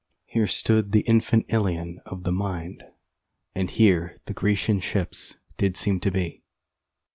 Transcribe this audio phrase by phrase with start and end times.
[0.25, 2.81] Here stood the infant Ilion of the mind,
[3.53, 6.41] And here the Grecian ships did seem to be.